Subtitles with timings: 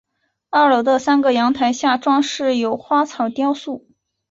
[0.49, 3.85] 二楼的三个阳台下装饰有花草雕塑。